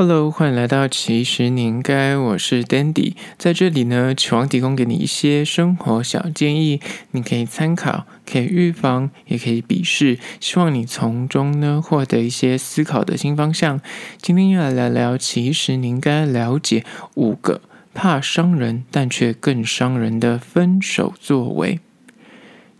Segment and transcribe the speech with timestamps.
[0.00, 6.80] Hello，欢迎来到其实你应该，我是 Dandy，在这里呢，期望提供给你一些生活小建议，
[7.10, 13.80] 你可以参考，可以预防，也可以鄙视，希望你从中呢获得一些思考的新方向。
[14.22, 16.84] 今天要来聊聊，其实你应该了解
[17.14, 17.60] 五个
[17.92, 21.80] 怕伤人但却更伤人的分手作为。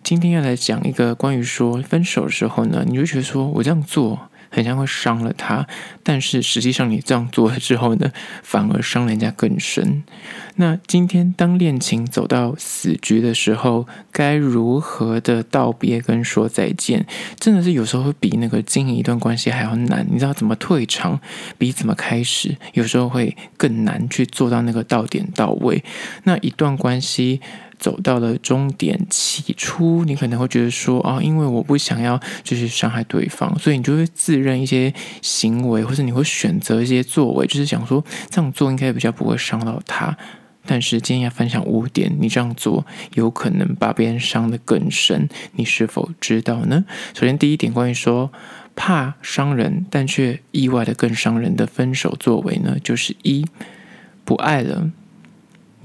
[0.05, 4.30] 今天要来讲一个关于说分手的时候呢，你就觉得说我这样做。
[4.51, 5.67] 很像会伤了他，
[6.03, 8.11] 但是实际上你这样做了之后呢，
[8.43, 10.02] 反而伤人家更深。
[10.57, 17.07] 那今天当恋情走到死局的时候，该如何的道别跟说再见？
[17.38, 20.07] 真的是有时候会比那个经营一段关系还要难。
[20.11, 21.21] 你知道怎么退场，
[21.57, 25.85] 比怎么开始，有时候会更难去做到那个到点到位。
[26.24, 27.41] 那一段关系。
[27.78, 34.92] 走到了终点，起初你可能会觉得说啊，因为我不想要就是伤害对方，所以你就会自认一些
[35.23, 40.16] 行为，或者你会选择一些作为，就是想说这样做应该比较不会伤到他。
[40.66, 46.85] 但是今天要分享五点，你这样做有可能把别人伤得更深，你是否知道呢？
[47.15, 48.30] 首先第一点，关于说
[48.76, 53.46] 怕伤人，但却意外的更伤人的分手作为呢，就是一
[54.26, 54.90] 不爱了。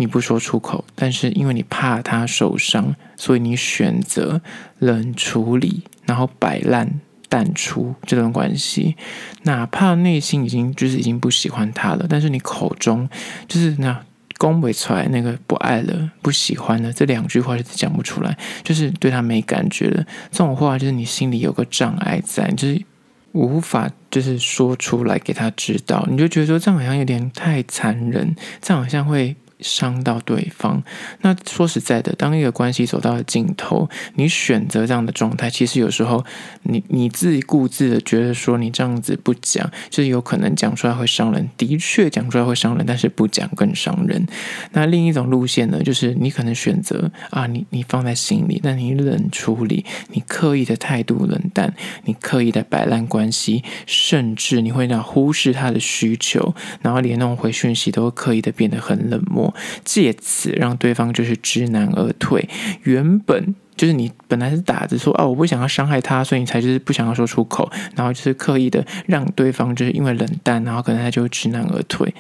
[0.04, 4.42] 你不说出口，但是因为你怕他受伤，所以你选择
[4.80, 8.98] 冷处理，然后摆烂淡出这段关系。
[9.44, 13.08] 哪怕内心已经就是已经不喜欢他了，但是你口中
[13.48, 13.98] 就是那
[14.38, 20.06] 恭维出来那个不爱了、不喜欢了这两句话就是讲不出来，就是对他没感觉了。
[20.32, 22.84] 这种话就是你心里有个障碍在，就是
[23.32, 26.06] 无法就是说出来给他知道。
[26.12, 29.34] 你就觉得说这样好像有点太残忍，这样好像会。
[29.64, 30.84] 伤到对方。
[31.22, 36.24] 那说实在的，当一个关系走到了尽头，你选择这样的状态，其实有时候
[36.64, 41.50] 你你自己顾自的觉得说你这样子不讲，就是有可能讲出来会伤人。
[41.58, 44.28] 的确讲出来会伤人，但是不讲更伤人。
[44.74, 59.53] 那另一种路线呢，就是你可能选择啊，你你放在心里，但你冷处理，你刻意的态度冷淡，你刻意的摆烂关系，甚至你会让忽视他的需求，然后连那种回讯息都刻意的变得很冷漠。
[59.84, 62.48] 借此让对方就是知难而退。
[62.84, 72.14] 原本就是你本来是打着说哦，我不想要伤害他，所以你才就是不想要说出口，然后就是刻意的让对方就是因为冷淡，然后可能他就知难而退。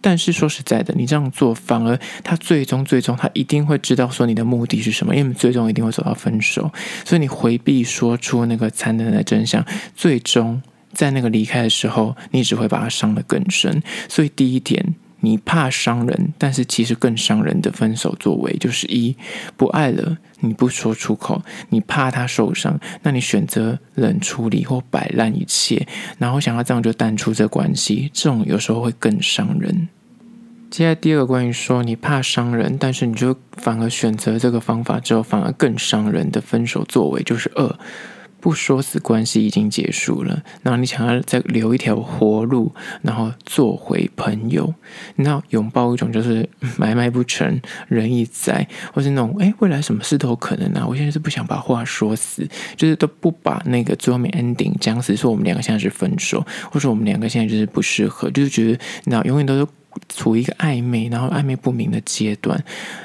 [0.00, 6.70] 但是说实在的，你这样做反而他最终最终他一定会知道说你的目的是什么，因为最终一定会走到分手。
[7.04, 10.60] 所以你回避说出那个残忍的真相，最终
[10.92, 13.82] 在那个离开的时候，你只会把他伤得更深。
[14.08, 14.94] 所以第一点。
[15.24, 19.16] 你怕伤人，但是其实更伤人的分手作为就是一
[19.56, 25.86] 不爱了，你不说出口，你怕他受伤，那你选择冷处理或摆烂一切，
[26.18, 29.88] 然后想要这样就淡出这关系，这种有时候会更伤人。
[30.70, 37.78] 接下来第二个关于说你怕伤人，但是你就反而选择这个方法之后反而更伤人的分手作为就是二。
[38.44, 44.74] 不说死关系已经结束了，然后你想要再留一条活路，然后做回朋友，
[45.16, 46.46] 那拥抱一种就是
[46.76, 50.86] 买卖不成仁义在，或是那种哎未来什么事都有可能啊！
[50.86, 52.46] 我现在是不想把话说死，
[52.76, 59.66] 就是都不把那个最后面 ending 讲死，说我们两个现在是分手，或者我们两个现在就是不适合，就是觉得那永远都是。
[60.08, 62.62] 处于一个暧昧，然后暧昧不明的阶段，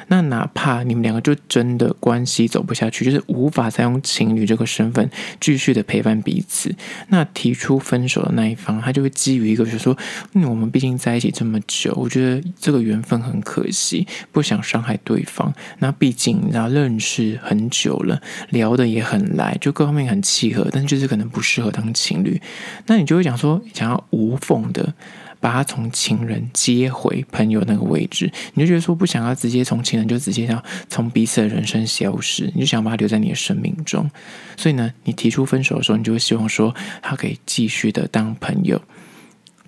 [0.08, 6.74] 那哪怕你们两个就真的关系走不下去，就是无法再用情侣这个身份继续的陪伴彼此，
[7.10, 9.98] 那提出分手的那一方，他就会基于一个就是说，
[10.34, 15.54] 嗯，我们毕竟在一起这么久，我觉得这个缘分很可惜，不想伤害对方。
[15.80, 22.42] 那毕竟你知道认识很久了，聊得也很来，就各方面很契合，但就是可能不适合当情侣。
[22.88, 24.94] 那你就会讲说，想要无缝的。
[25.42, 34.10] 把他从情人接接回朋友那个位置，你就觉得说不想要直接从情人就直接要从彼此的人生消失，你就想把他留在你的生命中。
[34.58, 38.82] 所以呢，你提出分手的时候，你就会希望说他可以继续的当朋友。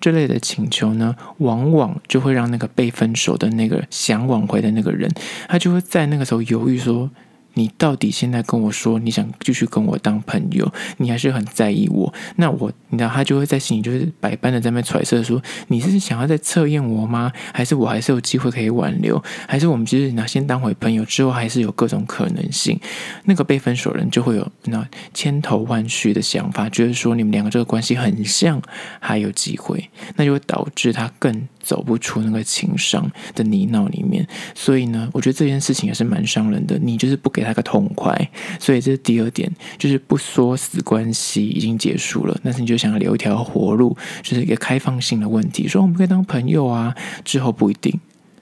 [0.00, 5.10] 这类的请求呢，往往就会让那个被分手的那个想挽回的那个人，
[5.48, 7.10] 他就会在那个时候犹豫说。
[7.54, 12.12] 你到底现在跟我说你想继续跟我当朋友，你还是很在意我？
[12.36, 17.30] 那我，你知道他就会在心里就是百般的在那揣测说，你是想要再测验我吗？
[17.52, 19.22] 还是我还是有机会可以挽留？
[19.46, 22.80] 还是我们其实拿先当回朋友之后，还是有各种可能性？
[23.24, 28.62] 那个被分手人就会有那千头万绪的想法，觉得说你们两个这个关系很像，
[28.98, 34.26] 还有机会，那就会导致他更走不出那个情伤的泥淖里面。
[34.54, 36.78] 所以呢，我觉得这件事情也是蛮伤人的。
[36.78, 37.41] 你就是不给。
[37.42, 38.16] 给他个痛快。
[38.60, 46.94] 所以这是第二点，就是不说死关系已经结束了，但是你就想要留一条活路，就是一个开放性的问题，说我们可以当朋友啊，
[47.24, 47.98] 之后不一定，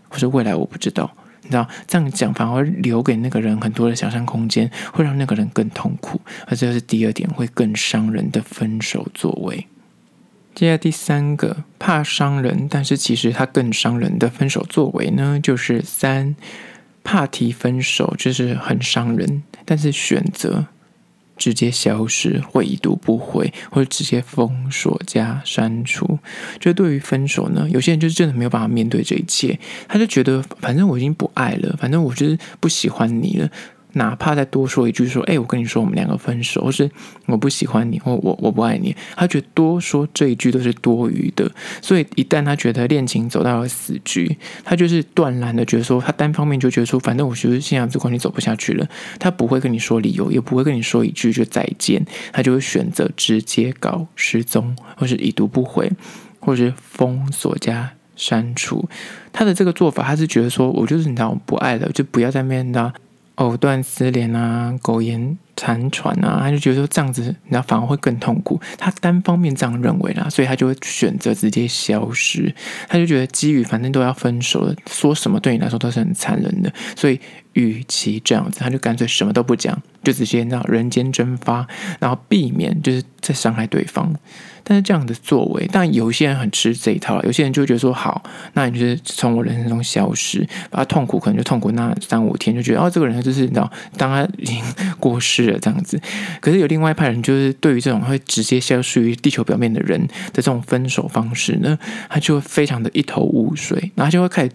[0.09, 1.11] 或者未来我不知道。
[1.43, 6.21] 你知道这样讲反而留给那个人很多的想象空间，会让那个人更痛苦。
[6.47, 9.67] 而这是第二点，会更伤人的分手作为。
[10.55, 16.37] 接下来第三个，怕伤人，但是其实他更伤人的分手作为呢，就是三，
[17.03, 20.67] 怕提分手，就是很伤人，但是选择。
[21.37, 26.19] 直接消失，会已读不回，或者直接封锁加删除。
[26.59, 29.59] 就对于分手呢，有些人就是真的没有办法面对这一切，
[29.89, 33.51] 他就觉得反正我已经不爱了，反正我就是不喜欢你了。
[33.93, 36.91] 哪怕再多说一句说，哎，我跟你说，我们两个分手，或是
[37.27, 41.51] 我不喜欢你，或我我不爱你，他觉得多说这一句都是多余的。
[41.83, 48.87] 所以一旦他觉得恋情走到了死局，他就是断然的觉得说，他单方面就觉得说，反正我觉得现在这关系走不下去了，
[49.19, 55.91] 他不会跟你说理由，也不会跟你说一句就再见，他就会选择直接搞失踪，或是已读不回，
[56.39, 58.89] 或是封锁加删除。
[59.33, 62.83] 他的这个做法，他是觉得说，我就是你知道我不爱了，就不要再面对。
[63.41, 68.61] 藕断丝连啊，苟延残喘啊，他就觉得说这样子，然后反而会更痛苦。
[68.77, 72.55] 他单方面这样认为啦，所以他就会选择直接消失。
[72.87, 77.19] 他就觉得基于反正都要分手了，说什么对你来说都是很残忍的，所以
[77.55, 81.67] 与其这样子，他就干脆什么都不讲，就直接让人间蒸发，
[81.99, 84.15] 然后避免就是在伤害对方。
[84.63, 94.63] 但是这样的作为，但有些人很吃这一套，有些人就觉得说好，那你就是从我人生中消失，把他痛苦可能就痛苦那三五天，就觉得哦，这个人就是你知道，当他已经
[95.01, 96.01] 过世了这样子。
[96.41, 101.77] 可是有另外一派人，就是对于这种会直接消失于地球表面的人的这种分手方式呢，
[102.09, 104.51] 他就会非常的一头雾水，然后就会开始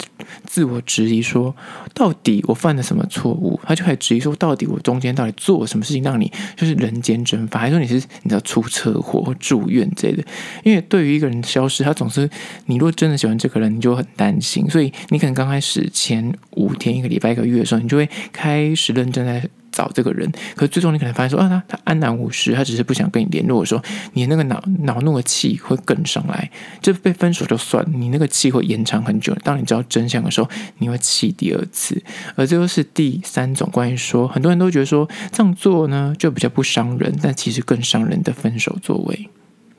[0.46, 1.54] 自我质疑说，
[1.94, 3.60] 到底我犯了什么错误？
[3.64, 7.60] 他就开始质疑说，到底我中间到底做了什么事情让你就是人间蒸发？
[7.62, 9.90] 还说你是你知道出车祸或住院？
[9.96, 10.24] 之类的，
[10.64, 12.30] 因为对于一个人消失，他总是
[12.66, 20.32] 你如果真的喜欢这个人，你就很担心，所以你可能刚开始前五天、一个礼拜、一个月的时候，你就会开始认真在找这个人。
[20.56, 23.84] 可是最终你可能发现说啊，他他安然无事，他只是不想跟你联络的时候，
[24.14, 26.50] 你那个恼恼怒的气会更上来。
[26.82, 29.36] 就被分手就算，你那个气会延长很久。
[29.44, 32.02] 当你知道真相的时候，你会气第二次。
[32.36, 39.30] 而这就是第三种关于说，很多人都觉得说这样做呢就比较不伤人，但其实更伤人的分手作为。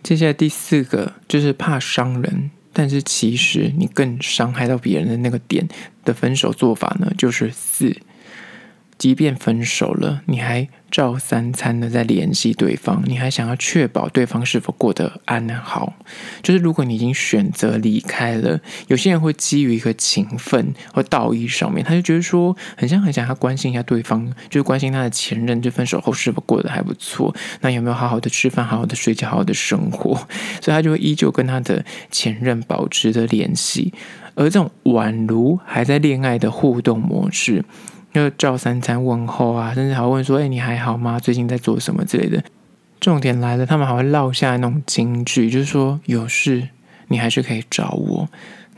[0.02, 5.66] 接下来第四个就是怕伤人，但是其实你更伤害到别人的那个点
[6.04, 7.96] 的分手做法呢，就是四。
[8.98, 15.92] 即便分手了，你还照三餐的在联系对方，你还想要确保对方是否过得安好。
[16.42, 18.58] 就是如果你已经选择离开了，
[18.88, 30.14] 有些人会基于一个情分或道义上面，他就觉得说很像很想要关心一下对方，就是关心他的前任，就分手后是否过得还不错，那有没有好好的吃饭、好好的睡觉、好好的生活，
[30.62, 33.92] 所以他就会依旧跟他的前任保持着联系，
[34.34, 37.62] 而这种宛如还在恋爱的互动模式。
[38.16, 41.20] 就叫三餐问候啊，甚至还会问说：“哎，你还好吗？
[41.20, 42.42] 最近在做什么之类的。”
[43.00, 46.68] 重点来了，他们还会落下那种金句，就是说有事
[47.08, 48.28] 你还是可以找我。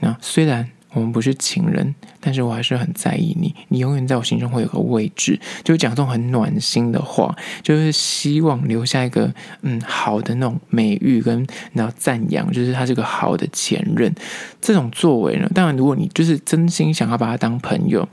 [0.00, 0.69] 那虽然。
[0.94, 1.94] 我们不是情人，
[2.29, 5.41] 但是我还是很在意你，你永远在我心中会有个位置。
[5.65, 9.33] 就讲这种很暖心的话，就是希望留下一个
[9.63, 14.15] 嗯好的那种美誉跟然后赞扬，就是他是个好的前任。
[14.61, 18.06] 这种作为呢，当然如果你就是真心想要把他当朋友，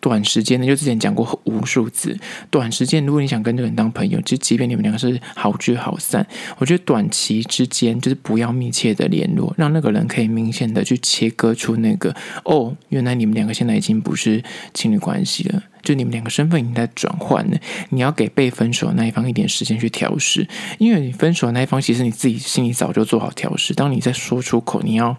[0.00, 2.16] 短时间呢，就之前讲过无数次，
[2.48, 12.16] 短时间如果你想跟这个人当朋友，就即便你们两个是好聚好散，我觉得短期之间就是不要密切的联络，让那个人可以明显的去切割出那个。
[12.44, 17.58] 哦，原来你们两个现在已经不是情侣关系了，就你们两个身份已经在转换了。
[17.90, 20.46] 你要给被分手的那一方一点时间去调试，
[20.78, 23.74] 因为你分手的那一方其实你自己心里早就做好调试。
[23.74, 25.16] 当你在说出口，你要，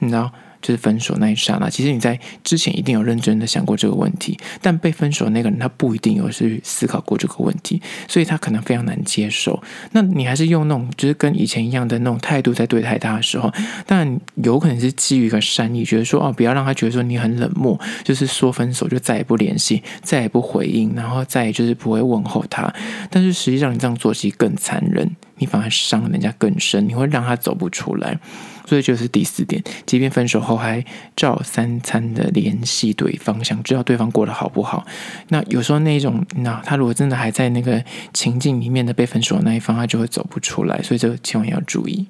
[0.00, 0.32] 你知道。
[0.60, 9.62] 就是分手那一刹那，其实你在之前一定有认真的想过这个问题，但被分手那个人他不一定有去思考过这个问题，所以他可能非常难接受。
[9.92, 13.52] 那你还是用那种就是跟以前一样的那种态度在对待他的时候，
[13.86, 22.72] 但有可能是基于一个善意，觉得说哦，不要让他觉得说你很冷漠，就是说分手就再也不联系，再也不回应，然后再也就是不会问候他。
[23.10, 28.18] 但是实际上你这样做其实更残忍，你反而伤了人家更深，你会让他走不出来。
[28.66, 30.84] 所以就是第四点，即便分手后还
[31.16, 34.84] 照三餐的联系对方，想知道对方过得好不好。
[35.28, 37.82] 那有时候那种，那他如果真的还在那个
[38.12, 40.82] 情境里面的被分手的那一方，他就会走不出来。
[40.82, 42.06] 所以这千万要注意。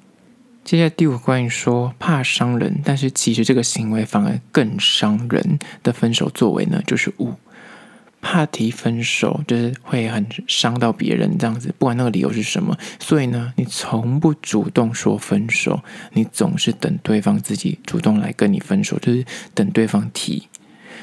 [0.64, 7.34] 接下来第五关于说怕伤人，但是其实这个行为反而更伤人的分手作为呢，就是五。
[8.26, 15.80] 怕提分手，就是会很伤到别人这样子，不管那个理由是什么，所以呢，你从不主动说分手，
[16.12, 20.48] 你总是等对方自己主动来跟你分手，就是等对方提。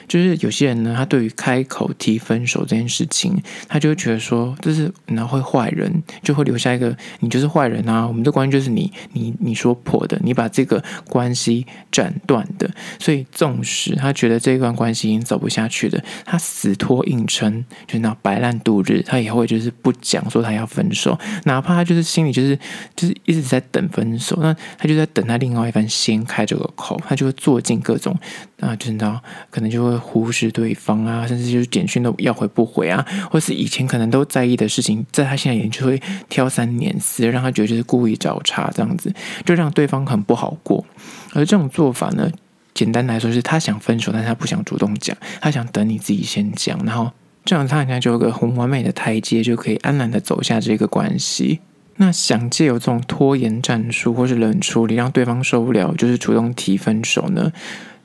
[0.07, 12.69] 就是有些人呢，他对于开口提分手这件事情，他就会觉得说，就是然后会坏人，就会留下一个你就是坏人啊，我们的关系就是你你你说破的，你把这个关系斩断的，
[12.99, 22.57] 所以纵使他觉得这一段关系已经走不下去了，他死拖硬撑，就那摆烂度日，他也会就是不讲说他要分手，哪怕他就是心里就是
[22.95, 28.15] 就是一直在等分手，那他就在等他另外一半先开这个口，他就会做尽各种
[28.59, 29.92] 啊，就你知道，可能就会。
[29.99, 39.13] 忽视对方啊，甚至就是简讯都要回不回啊，或是以前可能都在意的事情，在他现在眼就会挑三拣四，让他觉得就是故意找茬这样子，
[39.45, 40.85] 就让对方很不好过。
[41.33, 42.29] 而这种做法呢，
[42.73, 47.11] 简单来说是他想分手，但是他不想主动讲，他想等你自己先讲，然后
[47.45, 51.59] 这样他应该就有个很完美的台阶，就可以安然的走下这个关系。
[51.97, 57.51] 那想借由这种拖延战术或是冷处理，让对方受不了，就是主动提分手呢？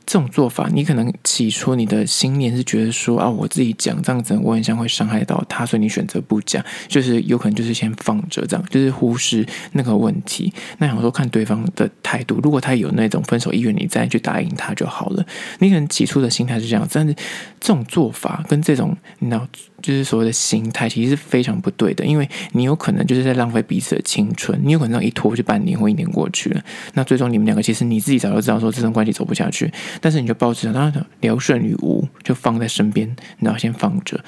[0.09, 10.51] 这种做法，你可能起初你的心念是觉得说啊，我自己讲这样子，我很像会伤害到他，所以你选择不讲，就是有可能就是先放着这样，就是忽视那个问题。
[10.79, 15.27] 那想说看对方的态度，如果他有那种分手意愿，你再去答应他就好了。
[15.59, 17.13] 你可能起初的心态是这样，但是
[17.61, 19.47] 这种做法跟这种你知道。
[19.81, 26.63] 就是所谓的心态，其实是非常不对的，因为你有可能就是在浪费彼此的青春，你有可能一拖就半年或一年过去了，
[26.95, 34.19] 那最终你们两个其实你自己早就知道说这段关系走不下去，但是你就抱着他聊胜于无，就放在身边，然后先放着。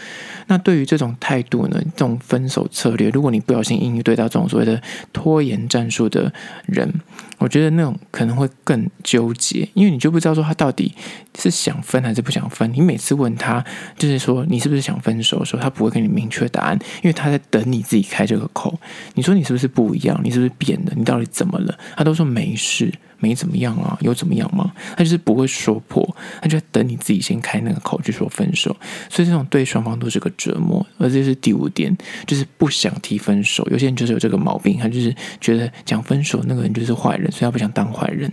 [0.47, 4.80] 那对于这种态度呢，这种分手策略，如果你不小心应对到这种所谓的
[5.12, 6.33] 拖延战术的
[6.66, 6.92] 人，
[7.38, 10.95] 我觉得那种可能会更纠结，因为你就不知道说他到底
[11.37, 12.73] 是想分还是不想分。
[12.73, 13.64] 你每次问他，
[13.97, 15.39] 就是说你是不是想分手？
[15.44, 18.78] 说他不会给你明确答案，因为他在等你自己开这个口。
[19.14, 20.20] 你说你是不是不一样？
[20.23, 20.92] 你是不是变了？
[20.97, 21.78] 你到底怎么了？
[21.97, 24.73] 他都说没事，没怎么样啊，有怎么样吗？
[24.97, 28.76] 他就是不会说破，他就在等你自己先开那个口去说分手。
[29.09, 30.85] 所以这种对双方都是个折磨。
[30.99, 33.66] 而这是第五点，就是不想提分手。
[33.70, 38.30] 有些人就是有这个毛病，他就是觉得讲分手那个人就是坏人，所以他不想当坏人。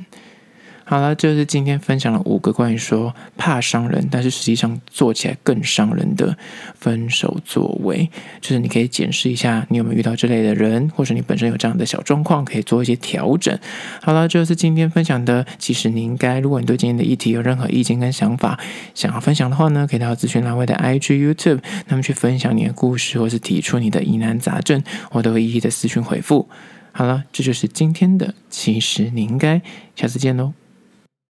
[0.89, 6.37] 好了，这就是今天分享了五个关于说怕伤人，但是实际上做起来更伤人的
[6.79, 8.09] 分手作为。
[8.39, 13.59] 就是你可以检视一下，你有没有遇到这类的人，或者你本身有这样的小状况，可以做一些调整。
[14.01, 15.45] 好了，这就是今天分享的。
[15.59, 18.57] 其实你应该，如果你对今天的议题有任何意见跟想法，
[18.95, 26.47] 想要分享的话呢，可以到咨询栏位的 IG、YouTube，那么去分享你的故事，或是提出你的疑难杂症，我都会一一的私讯回复。
[26.93, 28.33] 好了，这就是今天的。
[28.49, 29.61] 其实你应该，
[29.97, 30.53] 下次见喽。